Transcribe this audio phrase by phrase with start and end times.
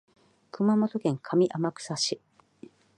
[0.49, 2.19] 熊本県上天草市